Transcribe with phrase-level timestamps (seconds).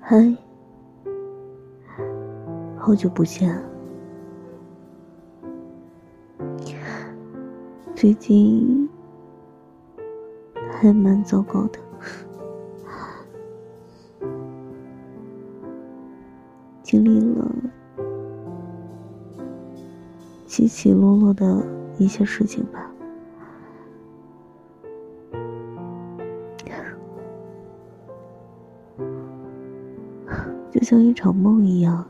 [0.00, 0.36] 嗨，
[2.76, 3.60] 好久不见。
[7.96, 8.88] 最近
[10.70, 11.80] 还蛮糟糕的，
[16.82, 17.50] 经历了
[20.46, 21.66] 起起落落的
[21.98, 22.92] 一些事情吧。
[30.76, 32.04] 就像一场梦一样，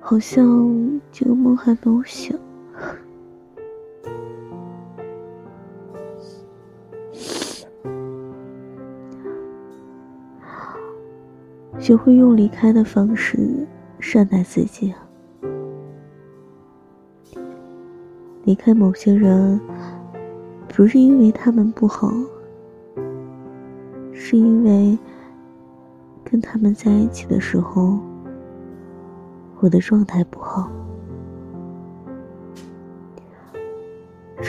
[0.00, 2.34] 好像这个梦还没有醒。
[11.78, 13.66] 学会用离开的方式
[14.00, 14.94] 善待自己。
[18.44, 19.60] 离开某些人，
[20.74, 22.10] 不是因为他们不好。
[24.28, 24.98] 是因为
[26.24, 27.96] 跟他们在一起的时候，
[29.60, 30.68] 我的状态不好。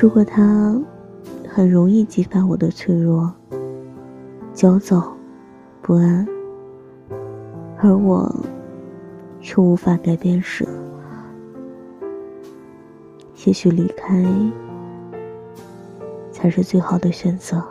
[0.01, 0.75] 如果他
[1.47, 3.31] 很容易激发我的脆弱、
[4.51, 5.15] 焦躁、
[5.83, 6.27] 不安，
[7.77, 8.35] 而我
[9.39, 10.67] 却无法改变时，
[13.45, 14.25] 也许离开
[16.31, 17.63] 才是最好的选择。